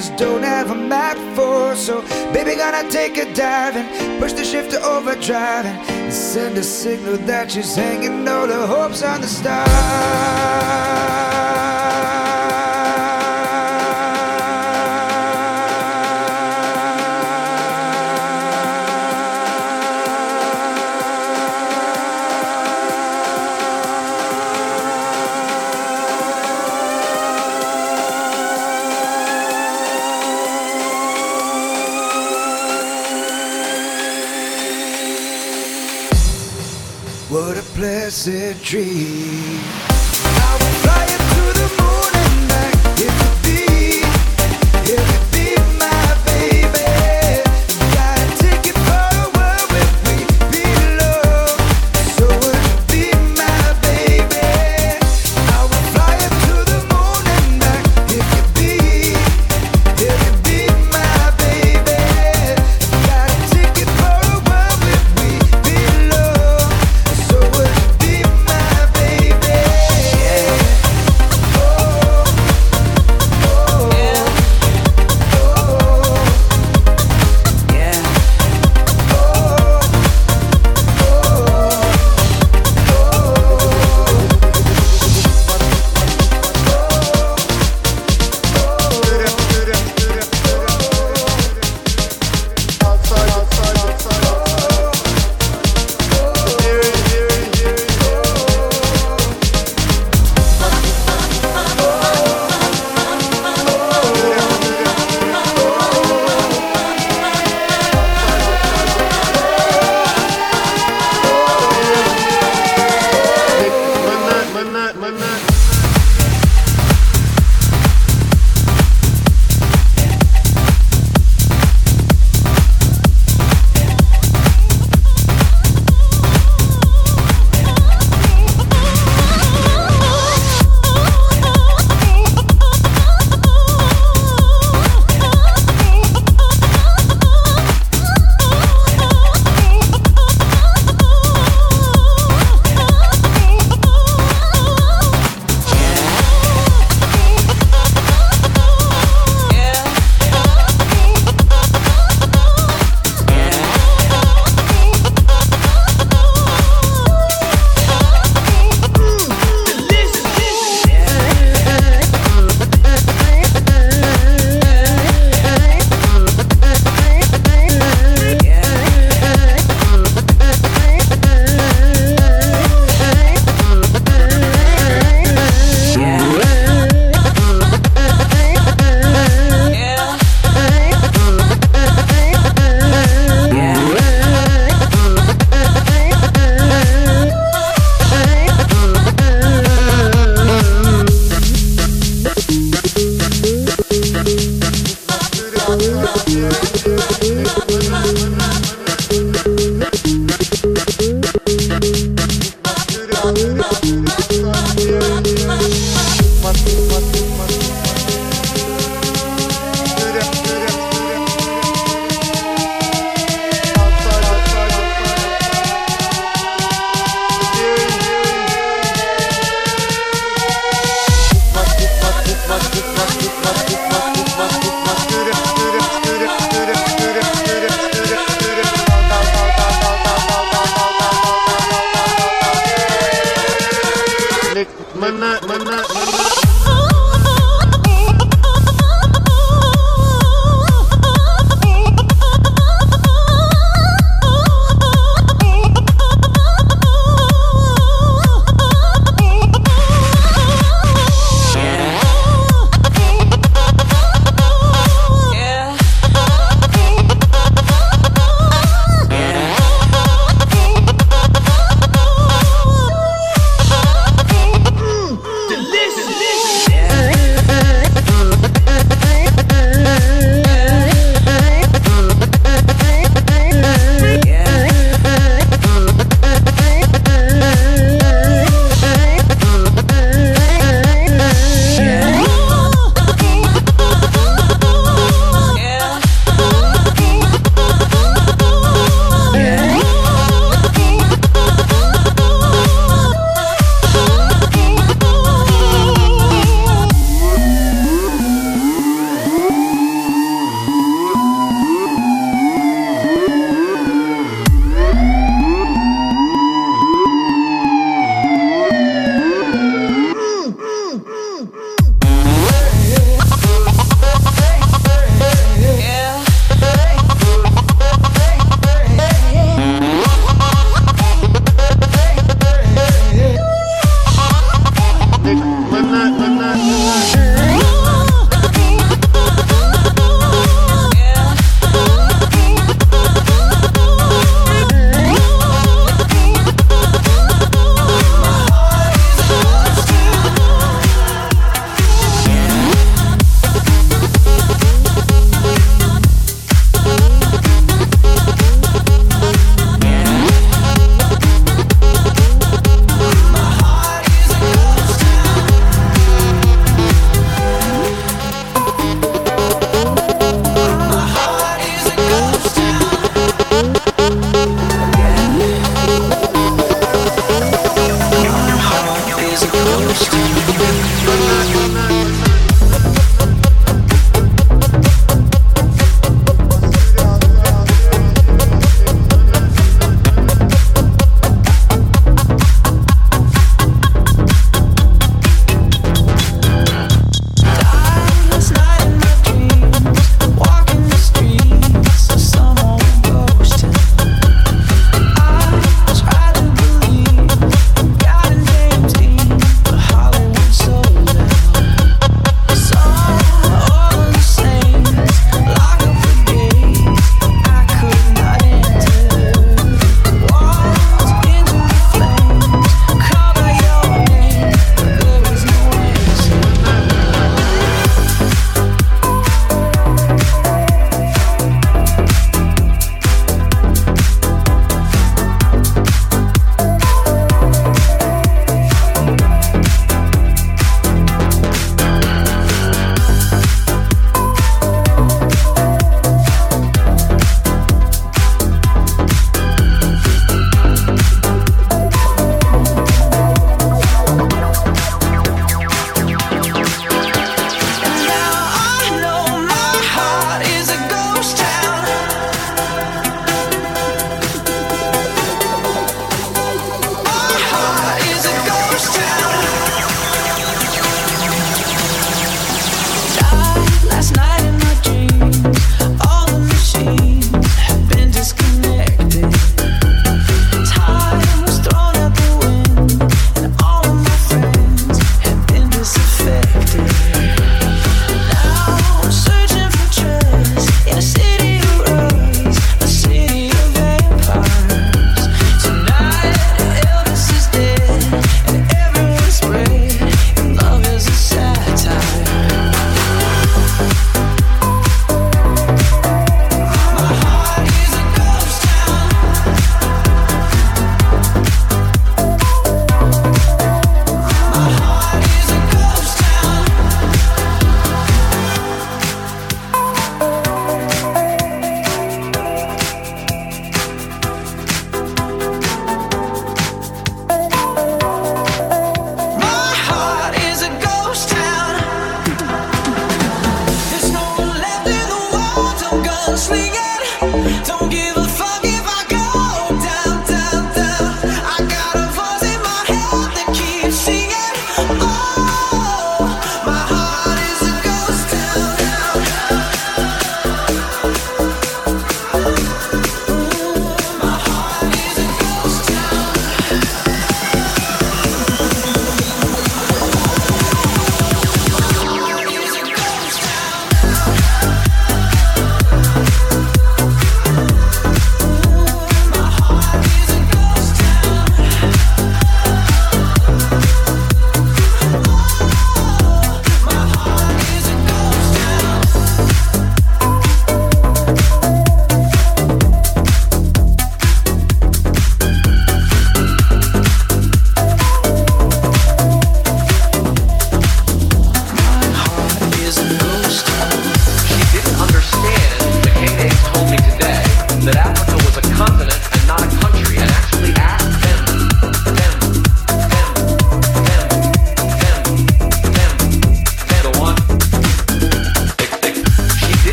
just 0.00 0.16
don't 0.16 0.42
have 0.42 0.70
a 0.70 0.74
map 0.74 1.18
for, 1.36 1.76
So, 1.76 2.00
baby, 2.32 2.56
gonna 2.56 2.88
take 2.90 3.18
a 3.18 3.26
dive 3.34 3.76
and 3.76 4.18
push 4.18 4.32
the 4.32 4.44
shift 4.44 4.70
to 4.70 4.82
overdrive 4.82 5.66
and 5.66 6.10
send 6.10 6.56
a 6.56 6.62
signal 6.62 7.18
that 7.26 7.50
she's 7.50 7.74
hanging 7.74 8.26
all 8.26 8.46
the 8.46 8.66
hopes 8.66 9.02
on 9.02 9.20
the 9.20 9.26
stars. 9.26 10.69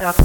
Leave 0.00 0.16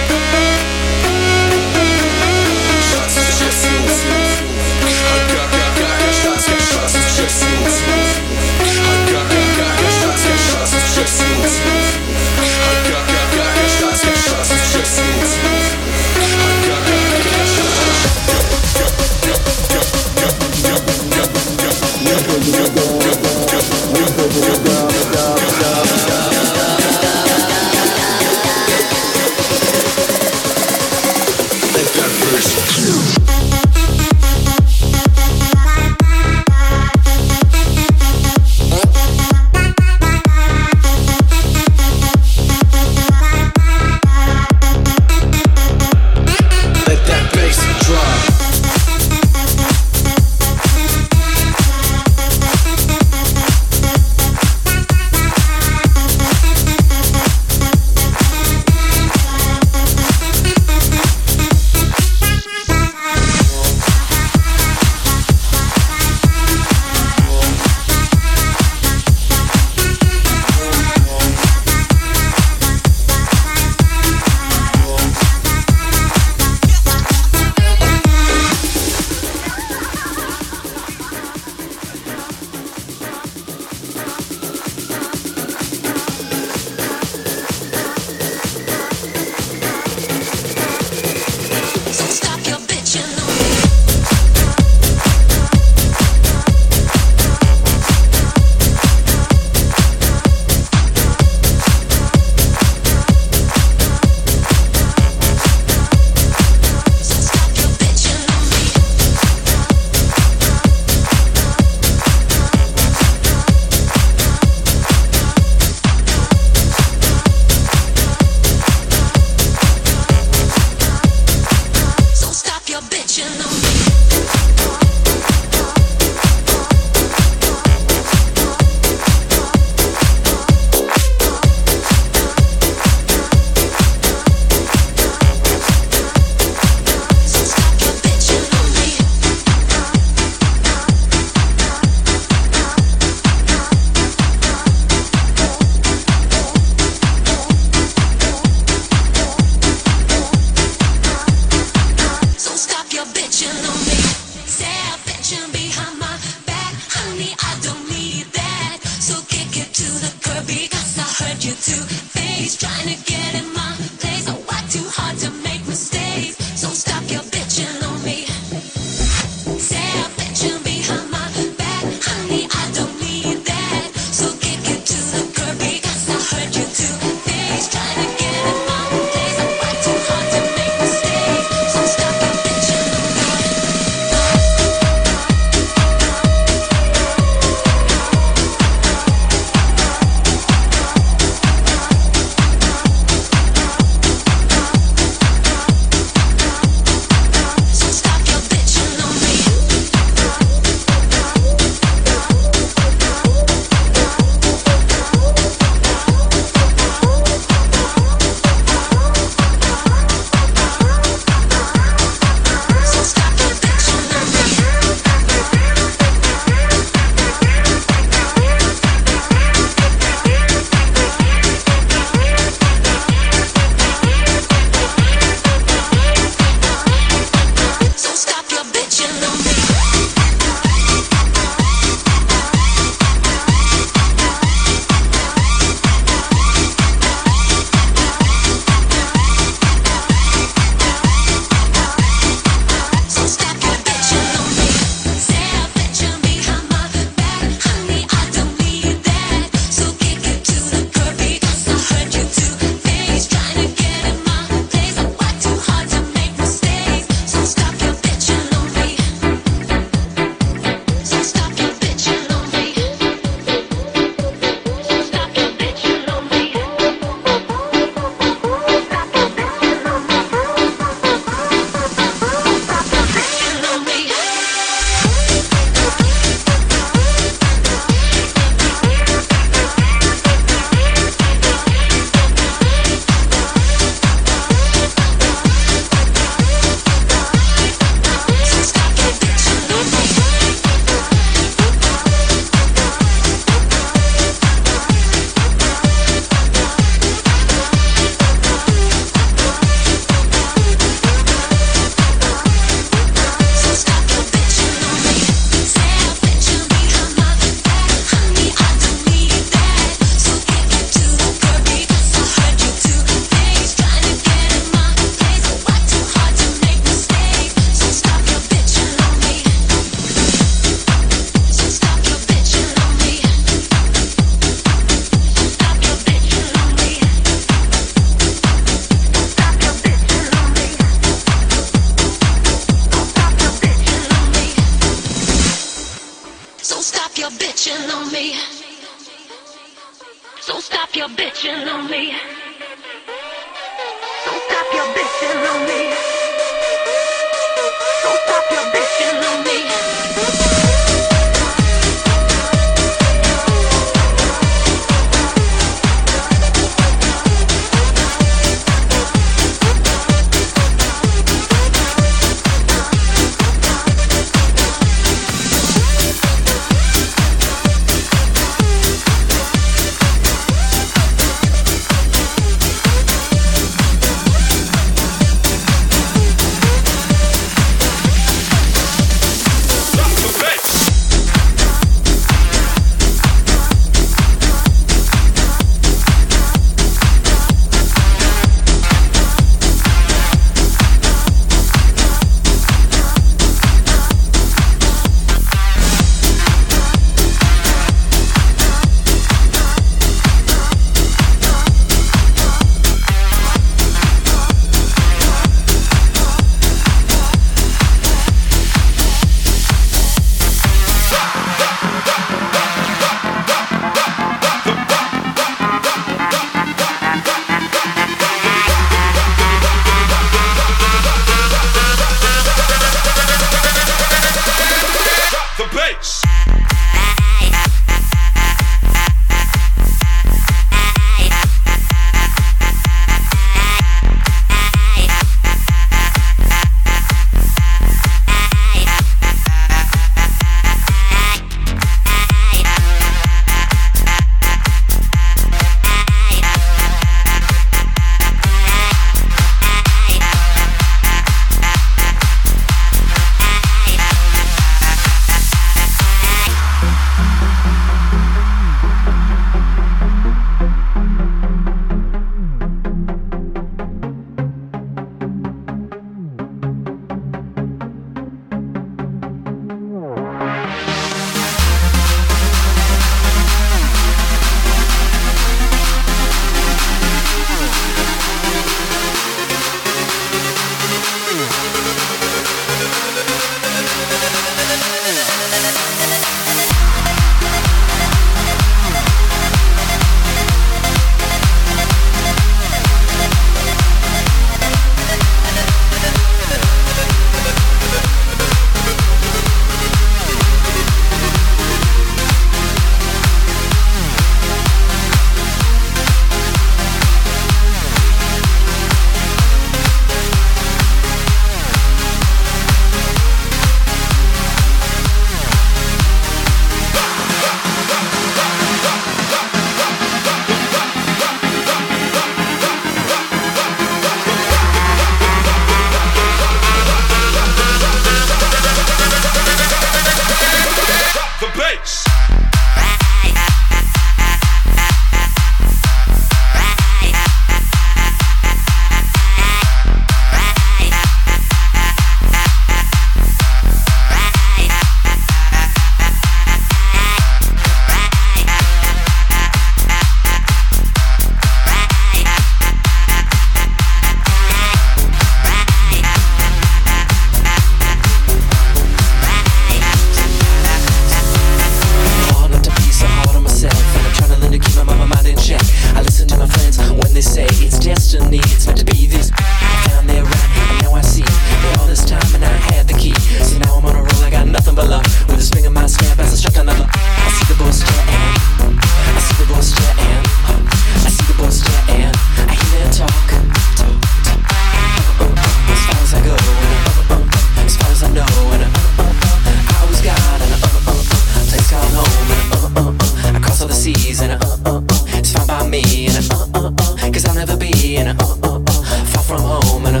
uh, 595.60 596.46
uh, 596.54 596.70
uh, 596.70 597.10
cause 597.12 597.24
I'll 597.26 597.34
never 597.34 597.56
be 597.56 597.96
and 597.96 598.08
uh, 598.08 598.36
uh, 598.42 598.62
uh, 598.66 599.04
far 599.06 599.22
from 599.24 599.40
home 599.40 599.86
and 599.86 599.96
uh, 599.96 600.00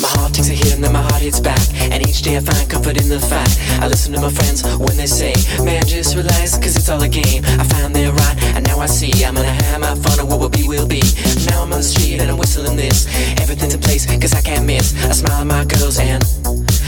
My 0.00 0.08
heart 0.16 0.32
takes 0.32 0.48
a 0.48 0.54
hit 0.54 0.74
and 0.74 0.82
then 0.82 0.92
my 0.92 1.02
heart 1.02 1.20
hits 1.20 1.40
back. 1.40 1.60
And 1.92 2.06
each 2.06 2.22
day 2.22 2.36
I 2.36 2.40
find 2.40 2.70
comfort 2.70 2.96
in 2.96 3.08
the 3.08 3.20
fact 3.20 3.58
I 3.82 3.88
listen 3.88 4.14
to 4.14 4.20
my 4.20 4.30
friends 4.30 4.62
when 4.78 4.96
they 4.96 5.06
say 5.06 5.34
Man, 5.62 5.84
just 5.86 6.16
relax, 6.16 6.56
cause 6.56 6.76
it's 6.76 6.88
all 6.88 7.02
a 7.02 7.08
game. 7.08 7.44
I 7.44 7.64
found 7.64 7.94
they're 7.94 8.12
right, 8.12 8.36
and 8.56 8.66
now 8.66 8.78
I 8.78 8.86
see 8.86 9.12
I'm 9.24 9.34
gonna 9.34 9.48
have 9.48 9.80
my 9.80 9.94
fun 9.94 10.18
and 10.18 10.28
what 10.28 10.40
will 10.40 10.48
be, 10.48 10.66
will 10.66 10.86
be. 10.86 11.02
Now 11.46 11.62
I'm 11.62 11.72
on 11.72 11.80
the 11.80 11.82
street 11.82 12.20
and 12.20 12.30
I'm 12.30 12.38
whistling 12.38 12.76
this. 12.76 13.06
Everything's 13.40 13.74
in 13.74 13.80
place, 13.80 14.06
cause 14.06 14.34
I 14.34 14.40
can't 14.40 14.64
miss. 14.64 14.94
I 15.04 15.12
smile 15.12 15.42
at 15.42 15.46
my 15.46 15.64
girls 15.64 15.98
and 15.98 16.24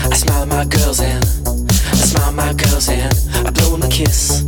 I 0.02 0.16
smile 0.16 0.42
at 0.42 0.48
my 0.48 0.64
girls 0.64 1.00
and 1.00 1.24
I 1.24 1.96
smile 2.10 2.28
at 2.28 2.34
my 2.34 2.52
girls 2.54 2.88
and 2.88 3.12
I 3.46 3.50
blow 3.50 3.70
them 3.76 3.82
a 3.82 3.88
kiss. 3.88 4.42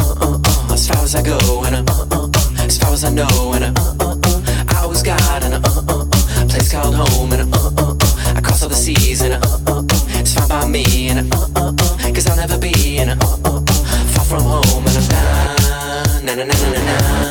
Uh 0.00 0.14
uh 0.20 0.38
uh, 0.44 0.72
as 0.72 0.88
far 0.88 1.02
as 1.02 1.14
I 1.14 1.22
go 1.22 1.38
and 1.64 1.76
I, 1.76 1.80
uh 1.80 2.06
uh 2.10 2.28
uh, 2.28 2.64
as 2.64 2.78
far 2.78 2.92
as 2.92 3.04
I 3.04 3.10
know 3.10 3.52
and 3.54 3.64
I, 3.64 3.68
uh 3.68 3.94
uh 4.00 4.16
uh, 4.24 4.64
I 4.68 4.82
always 4.82 5.02
got 5.02 5.42
and 5.44 5.54
uh 5.54 5.60
uh 5.76 5.82
uh, 5.88 6.04
place 6.48 6.70
called 6.72 6.94
home 6.94 7.32
and 7.32 7.42
I, 7.54 7.58
uh 7.58 7.70
uh 7.78 7.94
uh, 8.00 8.34
I 8.36 8.40
cross 8.40 8.62
all 8.62 8.68
the 8.68 8.74
seas 8.74 9.20
and 9.22 9.34
uh 9.34 9.40
uh 9.66 9.78
uh, 9.80 10.20
it's 10.20 10.34
found 10.34 10.48
by 10.48 10.66
me 10.68 11.08
and 11.08 11.32
I, 11.34 11.36
uh 11.36 11.48
uh 11.56 11.72
uh, 11.72 12.12
cause 12.14 12.26
I'll 12.28 12.36
never 12.36 12.58
be 12.58 12.98
and 12.98 13.10
uh 13.10 13.16
uh 13.44 13.62
uh, 13.66 14.04
far 14.14 14.24
from 14.24 14.42
home 14.42 14.84
and 14.86 14.96
I'm 14.96 16.24
na 16.26 16.34
na 16.34 16.44
na 16.44 16.54
na 16.54 16.70
na 16.70 16.80
na. 16.84 17.23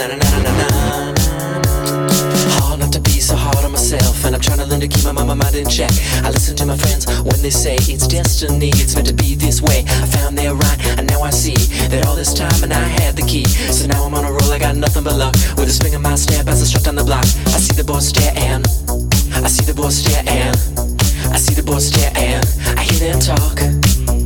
Hard 0.00 0.16
not 2.80 2.90
to 2.92 3.00
be 3.00 3.20
so 3.20 3.36
hard 3.36 3.62
on 3.66 3.72
myself, 3.72 4.24
and 4.24 4.34
I'm 4.34 4.40
trying 4.40 4.56
to 4.56 4.64
learn 4.64 4.80
to 4.80 4.88
keep 4.88 5.04
my, 5.04 5.12
my 5.12 5.34
mind 5.34 5.54
in 5.54 5.68
check. 5.68 5.90
I 6.24 6.30
listen 6.30 6.56
to 6.56 6.64
my 6.64 6.74
friends 6.74 7.04
when 7.20 7.42
they 7.42 7.50
say 7.50 7.74
it's 7.74 8.06
destiny, 8.06 8.70
it's 8.80 8.94
meant 8.94 9.08
to 9.08 9.12
be 9.12 9.34
this 9.34 9.60
way. 9.60 9.84
I 9.86 10.06
found 10.06 10.38
they're 10.38 10.54
right, 10.54 10.78
and 10.96 11.06
now 11.06 11.20
I 11.20 11.28
see 11.28 11.52
that 11.88 12.06
all 12.06 12.16
this 12.16 12.32
time 12.32 12.64
and 12.64 12.72
I 12.72 12.80
had 12.80 13.14
the 13.14 13.26
key. 13.28 13.44
So 13.44 13.88
now 13.88 14.02
I'm 14.04 14.14
on 14.14 14.24
a 14.24 14.32
roll, 14.32 14.50
I 14.50 14.58
got 14.58 14.74
nothing 14.74 15.04
but 15.04 15.16
luck. 15.16 15.34
With 15.58 15.68
a 15.68 15.72
swing 15.72 15.92
in 15.92 16.00
my 16.00 16.14
step 16.14 16.46
as 16.48 16.62
I 16.62 16.64
strut 16.64 16.84
down 16.84 16.94
the 16.94 17.04
block, 17.04 17.24
I 17.52 17.60
see 17.60 17.74
the 17.76 17.84
boys 17.84 18.08
staring, 18.08 18.64
I 19.44 19.48
see 19.48 19.66
the 19.66 19.74
boys 19.74 19.98
staring, 20.00 20.56
I 21.30 21.36
see 21.36 21.52
the 21.52 21.62
boys 21.62 21.88
stare 21.88 22.10
I 22.16 22.84
hear 22.84 23.12
them 23.12 23.20
talk. 23.20 24.19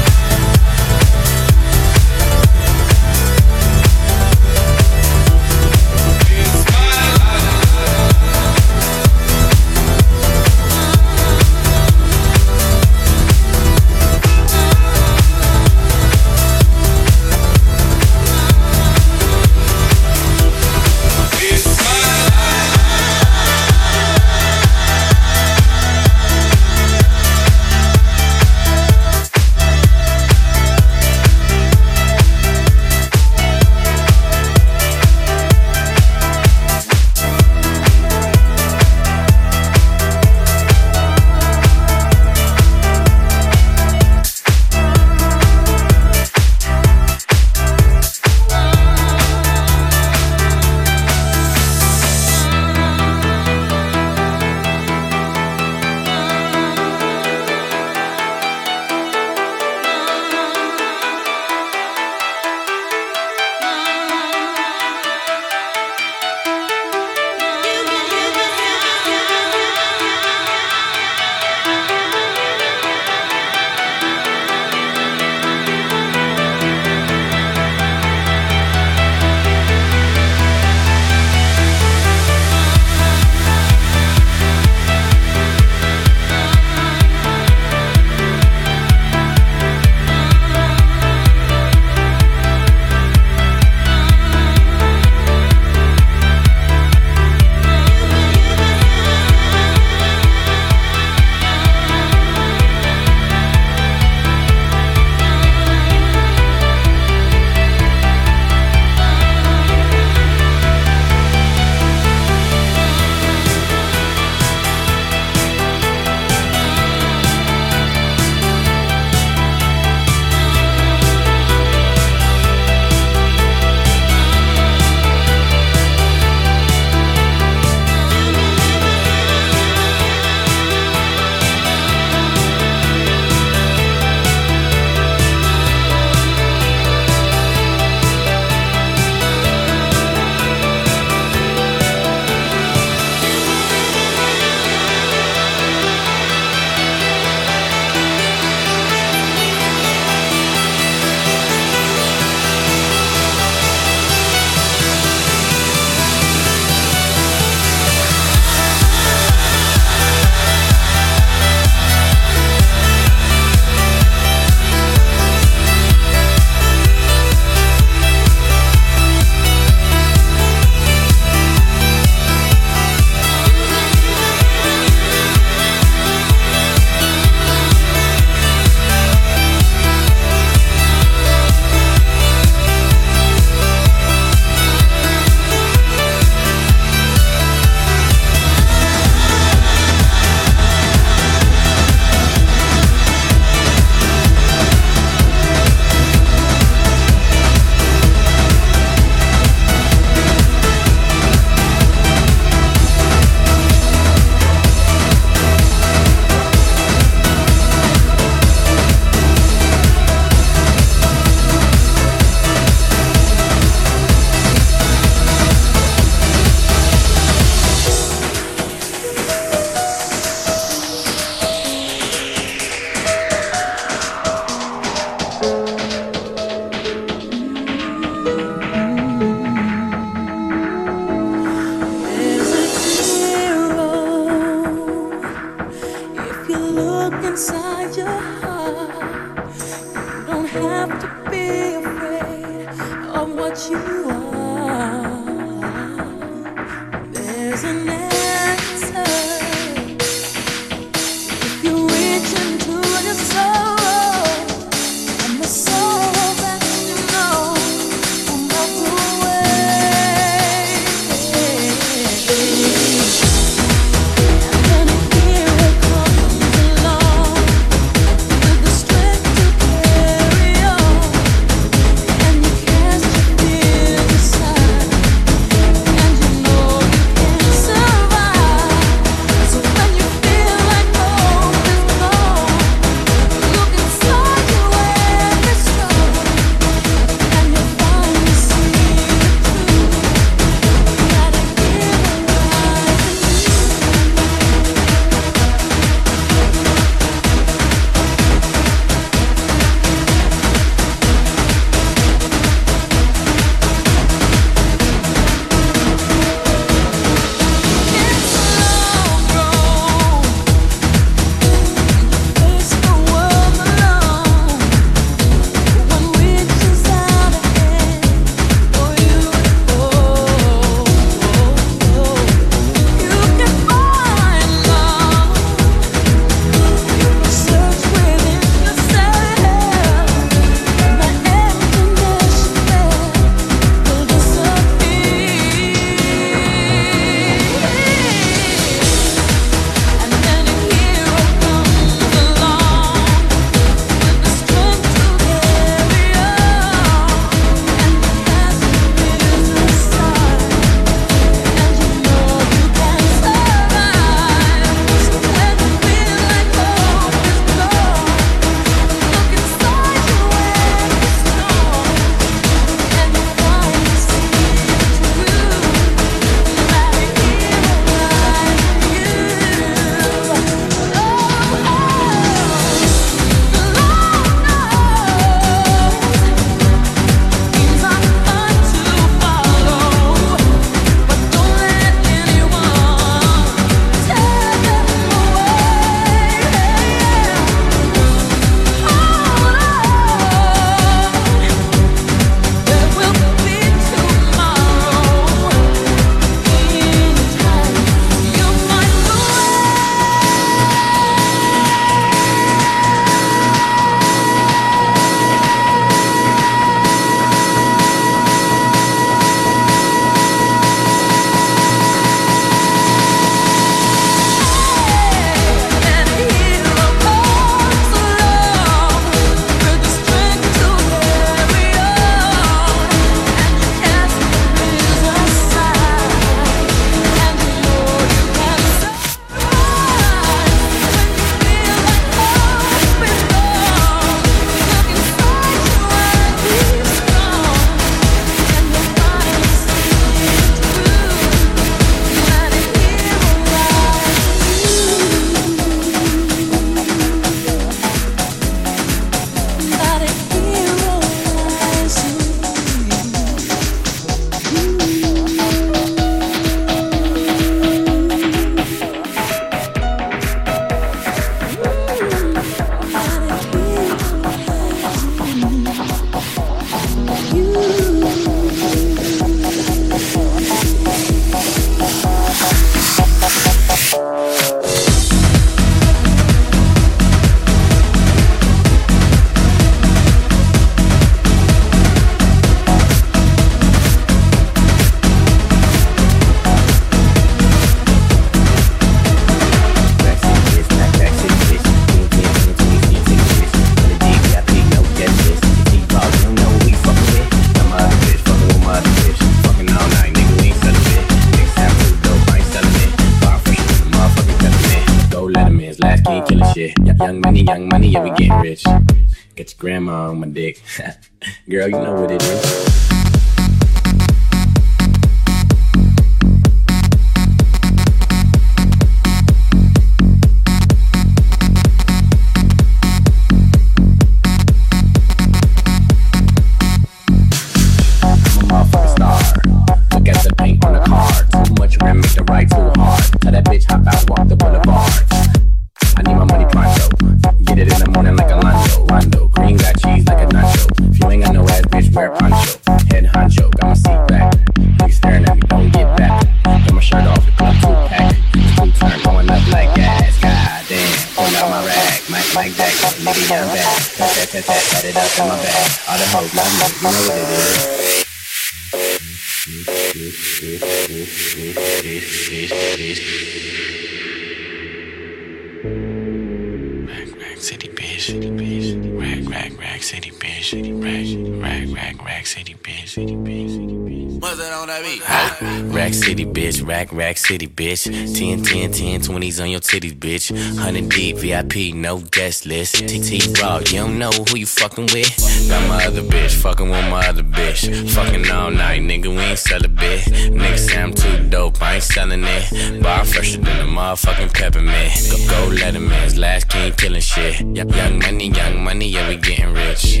Bitch. 576.80 576.96
Rack, 576.96 577.18
city, 577.18 577.46
bitch. 577.46 577.84
10, 577.84 578.42
10, 578.42 578.72
10, 578.72 579.00
20s 579.00 579.42
on 579.42 579.50
your 579.50 579.60
titties, 579.60 579.98
bitch. 579.98 580.30
100 580.30 580.88
deep, 580.88 581.16
VIP, 581.18 581.74
no 581.74 581.98
guest 581.98 582.46
list. 582.46 582.76
T-Raww, 582.76 583.60
you 583.70 583.78
don't 583.80 583.98
know 583.98 584.10
who 584.10 584.38
you 584.38 584.46
fucking 584.46 584.88
with. 584.92 585.48
Got 585.48 585.68
my 585.68 585.84
other 585.84 586.02
bitch, 586.02 586.34
fucking 586.34 586.70
with 586.70 586.90
my 586.90 587.06
other 587.06 587.22
bitch. 587.22 587.90
Fucking 587.90 588.30
all 588.30 588.50
night, 588.50 588.82
nigga, 588.82 589.08
we 589.08 589.18
ain't 589.18 589.38
sell 589.38 589.64
a 589.64 589.68
bit. 589.68 590.00
Nigga 590.04 590.58
say 590.58 590.82
I'm 590.82 590.94
too 590.94 591.28
dope, 591.28 591.60
I 591.62 591.74
ain't 591.74 591.82
selling 591.82 592.24
it. 592.24 592.82
Bar 592.82 593.04
fresher 593.04 593.40
than 593.40 593.58
the 593.58 593.80
motherfucking 593.80 594.32
peppermint. 594.32 594.92
Go, 595.10 595.16
go 595.28 595.56
Letterman's 595.56 596.16
last 596.16 596.48
king 596.48 596.72
killing 596.72 597.00
shit. 597.00 597.40
Young 597.40 597.98
money, 597.98 598.28
young 598.28 598.64
money, 598.64 598.88
yeah, 598.88 599.08
we 599.08 599.16
getting 599.16 599.52
rich. 599.52 600.00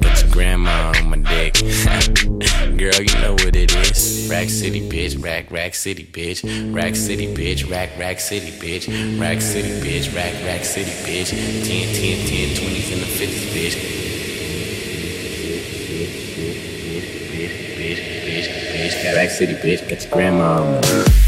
Got 0.00 0.22
your 0.22 0.32
grandma 0.32 0.92
on 0.96 1.10
my 1.10 1.16
dick. 1.18 1.56
Girl, 2.76 3.00
you 3.00 3.20
know 3.22 3.32
what 3.32 3.56
it 3.56 3.74
is. 3.74 4.28
Rack 4.30 4.50
City, 4.50 4.86
bitch. 4.86 5.22
Rack, 5.24 5.50
rack 5.50 5.74
city, 5.74 6.04
bitch. 6.04 6.44
Rack 6.74 6.94
City, 6.94 7.26
bitch. 7.34 7.70
Rack, 7.70 7.88
rack 7.98 8.20
city, 8.20 8.50
bitch. 8.50 8.86
Rack 9.18 9.40
City, 9.40 9.70
bitch. 9.80 10.14
Rack, 10.14 10.34
rack 10.44 10.62
city, 10.62 10.90
bitch. 10.90 11.30
10, 11.30 11.64
10, 11.64 12.26
10, 12.28 12.56
20s 12.56 12.92
and 12.92 13.00
the 13.00 13.06
50s, 13.06 13.48
bitch. 13.54 14.06
Rack 19.16 19.30
City, 19.30 19.54
bitch. 19.54 19.88
Got 19.88 20.02
your 20.02 20.12
grandma. 20.12 21.25